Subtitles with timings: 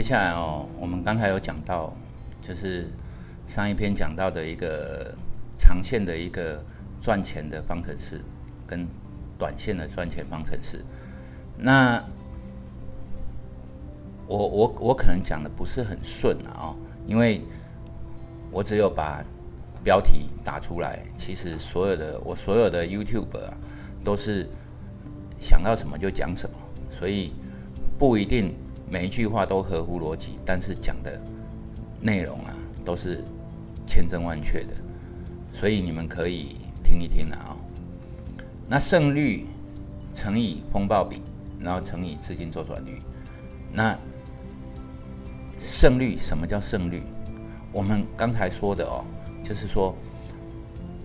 [0.00, 1.92] 接下来哦，我们刚才有讲到，
[2.40, 2.86] 就是
[3.46, 5.14] 上一篇讲到的一个
[5.58, 6.64] 长线的一个
[7.02, 8.18] 赚钱的方程式，
[8.66, 8.88] 跟
[9.38, 10.82] 短线的赚钱方程式。
[11.54, 12.02] 那
[14.26, 16.74] 我我我可能讲的不是很顺啊、
[17.06, 17.42] 因为
[18.50, 19.22] 我只有把
[19.84, 23.52] 标题打出来，其实所有的我所有的 YouTube 啊，
[24.02, 24.48] 都是
[25.38, 26.56] 想到什么就讲什么，
[26.90, 27.34] 所以
[27.98, 28.54] 不一定
[28.90, 31.18] 每一句话都合乎逻辑，但是讲的
[32.00, 32.52] 内容啊
[32.84, 33.22] 都是
[33.86, 34.74] 千真万确的，
[35.52, 37.56] 所以你们可以听一听啊、哦。
[38.68, 39.46] 那胜率
[40.12, 41.22] 乘以风暴比，
[41.60, 43.00] 然后乘以资金周转率，
[43.72, 43.96] 那
[45.60, 47.00] 胜率什么叫胜率？
[47.72, 49.04] 我们刚才说的哦，
[49.44, 49.94] 就是说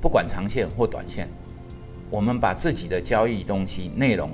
[0.00, 1.28] 不管长线或短线，
[2.08, 4.30] 我们把自己的交易东西内容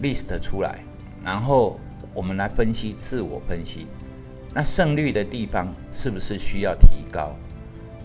[0.00, 0.78] list 出来，
[1.22, 1.78] 然后
[2.14, 3.86] 我们来分析自我分析，
[4.54, 7.34] 那胜率的地方是不是需要提高？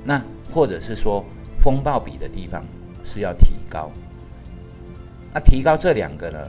[0.03, 1.23] 那或者是说
[1.61, 2.65] 风暴比的地方
[3.03, 3.91] 是要提高？
[5.31, 6.39] 那提高这两个呢？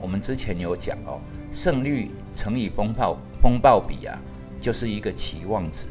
[0.00, 1.20] 我们之前有讲哦，
[1.52, 4.18] 胜率乘以风暴风暴比啊，
[4.60, 5.86] 就是一个期望值。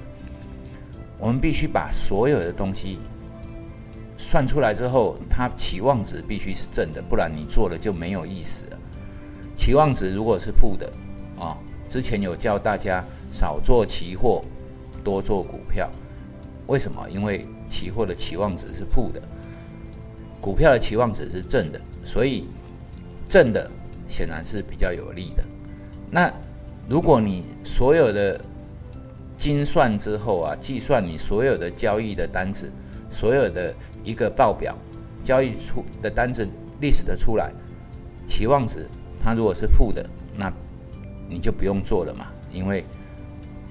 [1.19, 2.99] 我们必须把所有的东西
[4.17, 8.79] 算出来之后，它期望值必须是正的，不然你做了就没有意思了。
[9.57, 10.89] 期望值如果是负的
[11.37, 11.57] 啊、
[11.89, 14.41] 之前有教大家少做期货，
[15.03, 15.89] 多做股票。
[16.67, 17.05] 为什么？
[17.09, 19.21] 因为期货的期望值是负的，
[20.39, 22.47] 股票的期望值是正的，所以
[23.27, 23.69] 正的
[24.07, 25.43] 显然是比较有利的。
[26.09, 26.31] 那
[26.89, 28.39] 如果你所有的
[29.37, 32.71] 精算之后啊，计算你所有的交易的单子，
[33.09, 34.75] 所有的一个报表
[35.23, 36.47] 交易出的单子
[36.81, 37.51] list 出来，
[38.25, 38.87] 期望值
[39.27, 40.49] 它如果是负的，那
[41.27, 42.85] 你就不用做了嘛，因为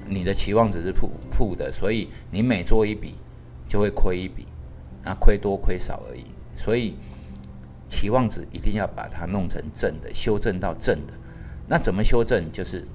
[0.06, 3.14] 你的期望值是负负的，所以你每做一笔
[3.66, 4.46] 就会亏一笔，
[5.02, 6.26] 那亏多亏少而已。
[6.58, 6.94] 所以
[7.88, 11.14] 期望值一定要把它弄成正的，修正到正的。
[11.66, 12.52] 那怎么修正？
[12.52, 12.86] 就是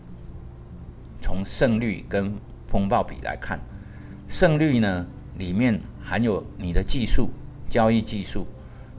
[1.20, 2.32] 从胜率跟
[2.68, 3.60] 风暴比来看，
[4.28, 5.04] 胜率呢
[5.36, 7.32] 里面含有你的技术、
[7.68, 8.46] 交易技术。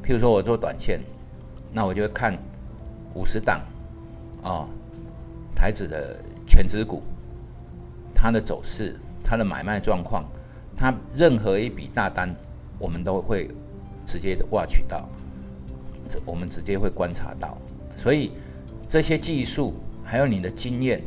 [0.05, 1.01] 譬如说我做短线，
[1.73, 2.37] 那我就会看
[3.15, 3.61] 五十档
[4.43, 4.69] 哦，
[5.55, 7.03] 台指的全指股，
[8.15, 10.25] 它的走势、它的买卖状况，
[10.77, 12.35] 它任何一笔大单，
[12.79, 13.51] 我们都会
[14.07, 15.09] 直接的挖取到，
[16.09, 17.57] 这我们直接会观察到。
[17.97, 18.33] 所以
[18.89, 19.75] 这些技术，
[20.05, 21.03] 还有你的经验、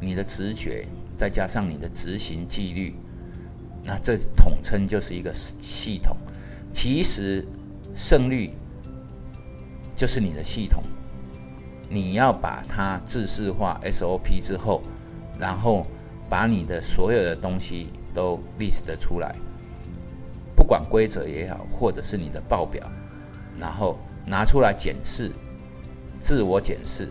[0.00, 0.86] 你的直觉。
[1.18, 2.94] 再加上你的执行纪律，
[3.82, 6.16] 那这统称就是一个系统。
[6.72, 7.44] 其实
[7.92, 8.52] 胜率
[9.96, 10.80] 就是你的系统，
[11.88, 14.82] 你要把它制式化 SOP 之后，
[15.38, 15.86] 然后
[16.28, 19.34] 把你的所有的东西都 list 出来，
[20.54, 22.82] 不管规则也好，或者是你的报表，
[23.58, 25.32] 然后拿出来检视，
[26.20, 27.08] 自我检视，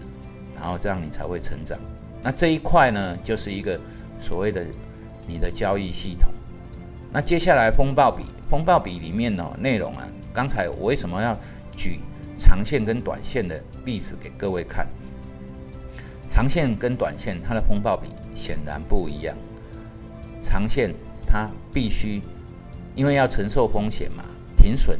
[0.56, 1.78] 然后这样你才会成长。
[2.22, 3.80] 那这一块呢，就是一个
[4.20, 4.66] 所谓的
[5.26, 6.32] 你的交易系统。
[7.12, 11.36] 那接下来风暴笔，风暴笔里面呢内容啊，刚才我为什么要
[11.76, 12.00] 举
[12.38, 14.88] 长线跟短线的例子给各位看？
[16.30, 19.36] 长线跟短线它的风暴比显然不一样。
[20.44, 20.94] 长线
[21.26, 22.22] 它必须
[22.96, 24.24] 因为要承受风险嘛，
[24.56, 25.00] 停损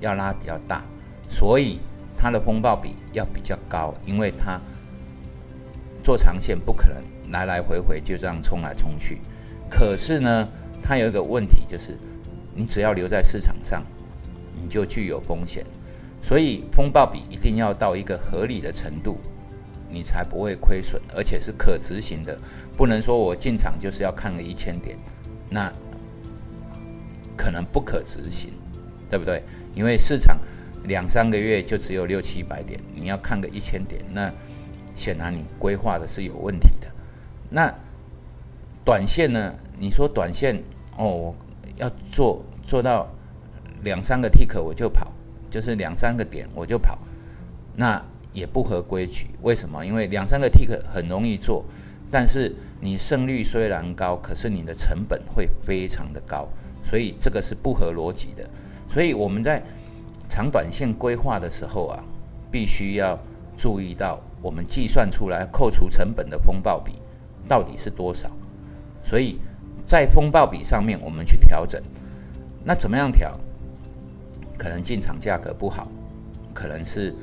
[0.00, 0.82] 要拉比较大，
[1.28, 1.78] 所以
[2.16, 4.60] 它的风暴比要比较高，因为它。
[6.00, 9.18] 做长线不可能来来回回就这样冲来冲去，
[9.68, 10.48] 可是呢，
[10.82, 11.98] 它有一个问题，就是
[12.54, 13.84] 你只要留在市场上，
[14.54, 15.66] 你就具有风险，
[16.28, 19.16] 所以风暴比一定要到一个合理的程度，
[19.88, 22.38] 你才不会亏损，而且是可执行的，
[22.76, 24.98] 不能说我进场就是要看个一千点，
[25.48, 25.72] 那
[27.34, 28.52] 可能不可执行，
[29.08, 29.42] 对不对？
[29.74, 30.36] 因为市场
[30.84, 34.30] 两三个月就只有六七百点，你要看个一千点，那。
[34.94, 36.88] 显然你规划的是有问题的。
[37.48, 37.72] 那
[38.84, 39.54] 短线呢？
[39.78, 40.60] 你说短线
[40.96, 41.32] 哦，
[41.76, 43.08] 要做做到
[43.84, 45.12] 两三个 tick 我就跑，
[45.50, 46.98] 就是两三个点我就跑，
[47.74, 48.02] 那
[48.32, 49.28] 也不合规矩。
[49.42, 49.84] 为什么？
[49.84, 51.64] 因为两三个 tick 很容易做，
[52.10, 56.48] 但是你胜率虽然高，可是你的成本会非常的高，
[56.84, 58.48] 所以这个是不合逻辑的。
[58.88, 59.62] 所以我们在
[60.28, 62.02] 长短线规划的时候啊，
[62.50, 63.18] 必须要
[63.56, 64.20] 注意到。
[64.40, 66.92] 我们计算出来扣除成本的风暴比
[67.48, 68.30] 到底是多少？
[69.02, 69.40] 所以
[69.84, 71.82] 在风暴比上面我们去调整。
[72.62, 73.36] 那怎么样调？
[74.58, 75.88] 可能进场价格不好，
[76.52, 77.14] 可能是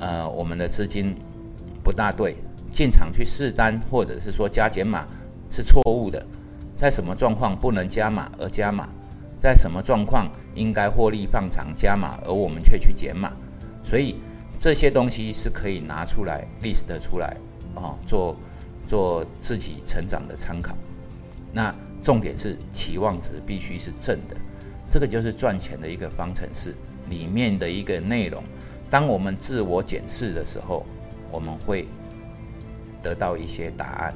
[0.00, 1.14] 呃我们的资金
[1.82, 2.36] 不大对，
[2.72, 5.06] 进场去试单，或者是说加减码
[5.48, 6.26] 是错误的，
[6.74, 8.88] 在什么状况不能加码而加码，
[9.38, 13.32] 在什么状况应该获利放长加码，而我们却去减码，
[13.84, 14.16] 所以
[14.58, 17.36] 这些东西是可以拿出来 list 出来
[17.74, 18.36] 哦，做
[18.86, 20.76] 做自己成长的参考。
[21.52, 24.36] 那重点是期望值必须是正的，
[24.92, 26.74] 这个就是赚钱的一个方程式
[27.08, 28.44] 里面的一个内容。
[28.90, 30.84] 当我们自我检视的时候，
[31.30, 31.88] 我们会
[33.02, 34.14] 得到一些答案。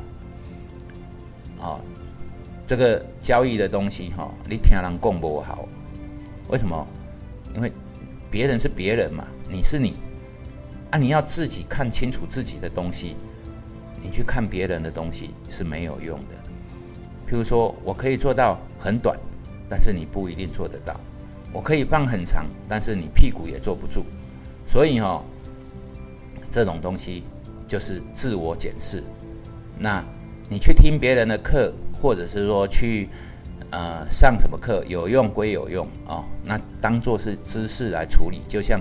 [1.59, 1.81] 啊，
[2.67, 5.67] 这个交易的东西哈，你听人讲不好，
[6.49, 6.87] 为什么？
[7.55, 7.73] 因为
[8.31, 9.95] 别人是别人嘛，你是你
[10.91, 13.17] 啊，你要自己看清楚自己的东西，
[14.03, 16.35] 你去看别人的东西是没有用的。
[17.27, 19.19] 譬如说我可以做到很短，
[19.69, 20.95] 但是你不一定做得到；
[21.53, 24.05] 我可以放很长，但是你屁股也坐不住。
[24.67, 25.23] 所以哈，
[26.51, 27.23] 这种东西
[27.67, 29.03] 就是自我检视。
[29.79, 30.05] 那
[30.49, 33.09] 你去听别人的课，或者是说去
[33.71, 38.81] 呃上什么课，有用归有用哦，那当做是知识来处理，就像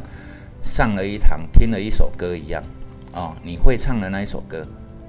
[0.63, 2.63] 上了一堂听了一首歌一样
[3.13, 4.65] 哦，你会唱的那一首歌，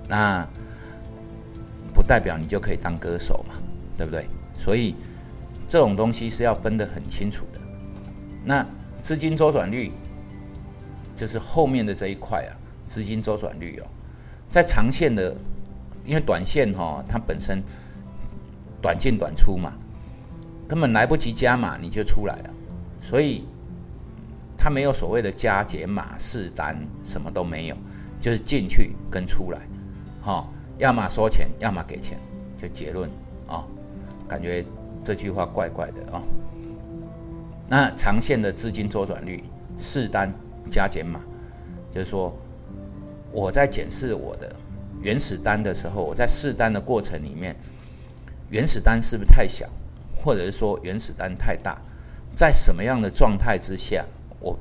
[0.08, 0.46] 那
[1.94, 3.54] 不代表你就可以当歌手嘛，
[3.96, 4.26] 对不对？
[4.58, 4.94] 所以
[5.68, 7.60] 这种东西是要分得很清楚的。
[8.44, 8.66] 那
[9.00, 9.92] 资金周转率。
[11.18, 12.52] 就是后面的这一块啊，
[12.84, 13.86] 资金周转率哦，
[14.50, 15.34] 在长线的，
[16.04, 17.62] 因为短线哈，它本身
[18.82, 19.72] 短进短出嘛，
[20.68, 22.50] 根本来不及加码你就出来了，
[23.00, 23.46] 所以
[24.58, 27.76] 它没有所谓的加减码试单，什么都没有，
[28.20, 29.60] 就是进去跟出来，
[30.22, 30.46] 哈，
[30.76, 32.18] 要么收钱，要么给钱，
[32.60, 33.08] 就结论
[33.48, 33.64] 啊，
[34.28, 34.62] 感觉
[35.06, 36.20] 这句话怪怪的啊。
[37.68, 39.44] 那长线的资金周转率
[39.78, 40.28] 试单。
[40.68, 41.20] 加减码，
[41.94, 42.36] 就是说，
[43.30, 44.52] 我在检视我的
[45.00, 47.54] 原始单的时候，我在试单的过程里面，
[48.50, 49.70] 原始单是不是太小，
[50.12, 51.80] 或者是说原始单太大？
[52.32, 54.04] 在什么样的状态之下，
[54.40, 54.58] 我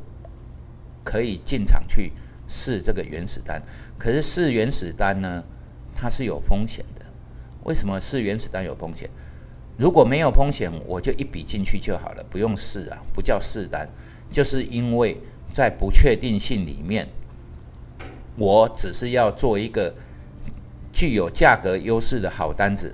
[1.03, 2.11] 可以进场去
[2.47, 3.59] 试这个原始单？
[3.97, 5.43] 可是试原始单呢，
[5.95, 7.03] 它是有风险的。
[7.63, 9.09] 为什么试原始单有风险？
[9.77, 13.87] 如果没有风险，我就一笔进去就好了，不用试啊，不叫试单，
[14.31, 15.17] 就是因为。
[15.51, 17.07] 在不确定性里面，
[18.35, 19.93] 我只是要做一个
[20.91, 22.93] 具有价格优势的好单子，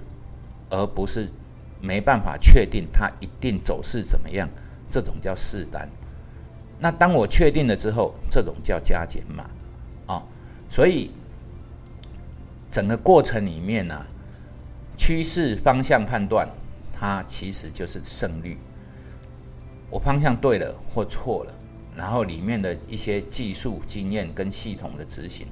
[0.70, 1.28] 而不是
[1.82, 4.48] 没办法确定它一定走势怎么样。
[4.92, 5.90] 这种叫试单。
[6.78, 9.50] 那当我确定了之后，这种叫加减码
[10.06, 10.22] 啊。
[10.70, 11.10] 所以
[12.70, 14.06] 整个过程里面呢，
[14.98, 16.48] 趋势方向判断，
[17.02, 18.58] 它其实就是胜率。
[19.90, 21.54] 我方向对了或错了。
[21.94, 25.46] 然后里面的一些技术经验跟系统的执行，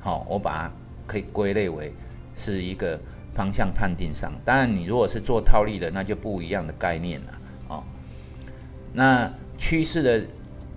[0.00, 0.72] 好，我把它
[1.06, 1.92] 可以归类为
[2.34, 2.98] 是一个
[3.34, 4.32] 方向判定上。
[4.42, 7.84] 当然，你如果是做套利的，那就不一样的概念了，哦。
[8.90, 10.26] 那趋势的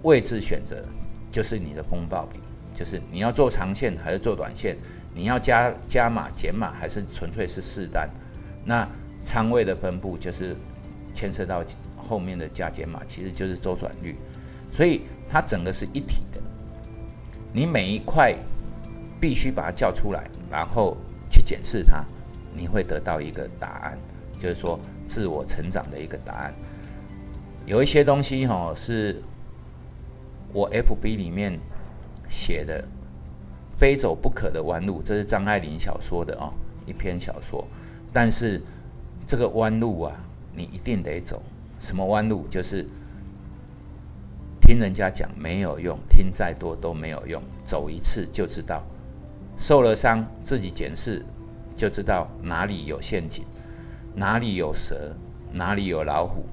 [0.03, 0.83] 位置选择
[1.31, 2.41] 就是你的风暴比，
[2.73, 4.75] 就是你要做长线还是做短线，
[5.13, 8.09] 你要加加码减码还是纯粹是试单。
[8.65, 8.85] 那
[9.25, 10.55] 仓位的分布就是
[11.13, 11.61] 牵涉到
[11.97, 14.15] 后面的加减码，其实就是周转率。
[14.71, 16.39] 所以它整个是一体的，
[17.51, 18.35] 你每一块
[19.19, 20.95] 必须把它叫出来，然后
[21.31, 22.05] 去检视它，
[22.53, 23.97] 你会得到一个答案，
[24.37, 26.53] 就是说自我成长的一个答案。
[27.65, 29.19] 有一些东西哈是
[30.53, 31.59] 我 FB 里面
[32.29, 32.85] 写的
[33.75, 36.53] “非走不可的弯路”，这是张爱玲小说的哦，
[36.85, 37.65] 一篇小说。
[38.13, 38.61] 但是
[39.27, 40.15] 这个弯路啊，
[40.55, 41.41] 你一定得走。
[41.79, 42.47] 什么弯路？
[42.49, 42.85] 就是。
[44.61, 47.39] 听人家讲没有用，听再多都没有用。
[47.63, 48.83] 走一次就知道，
[49.59, 51.23] 受了伤自己检视，
[51.75, 53.45] 就知道哪里有陷阱，
[54.15, 55.15] 哪里有蛇，
[55.53, 56.45] 哪里有老虎。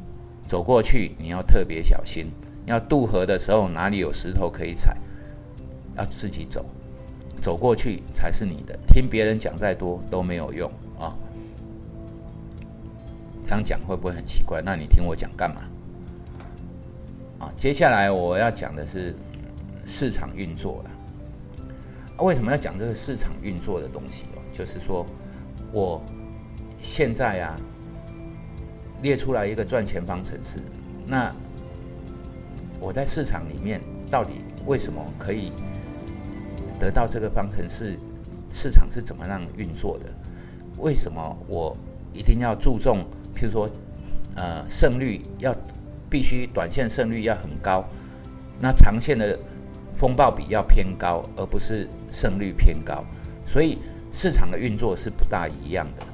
[0.47, 2.31] 走过去你要特别小心。
[2.67, 4.95] 要渡河的时候哪里有石头可以踩，
[5.97, 6.67] 要自己走。
[7.41, 8.79] 走过去才是你的。
[8.87, 10.71] 听别人讲再多都没有用
[13.53, 13.55] 啊！
[13.55, 14.63] 这样讲会不会很奇怪？
[14.63, 15.61] 那你听我讲干嘛？
[17.39, 19.15] 啊，接下来我要讲的是
[19.85, 20.91] 市场运作了。
[22.25, 24.41] 为什么要讲这个市场运作的东西哦？
[24.57, 25.05] 就是说，
[25.71, 26.03] 我
[26.81, 27.55] 现在啊
[29.03, 30.59] 列出来一个赚钱方程式。
[31.07, 31.31] 那
[32.81, 35.53] 我在市场里面到底为什么可以
[36.81, 37.99] 得到这个方程式？
[38.49, 40.07] 市场是怎么样运作的？
[40.79, 41.77] 为什么我
[42.15, 43.05] 一定要注重，
[43.43, 43.69] 譬如说，
[44.37, 45.53] 呃，胜率要？
[46.11, 47.83] 必须短线胜率要很高，
[48.61, 49.39] 那长线的
[49.97, 53.03] 风暴比要偏高，而不是胜率偏高。
[53.47, 53.79] 所以
[54.13, 56.05] 市场的运作是不大一样的。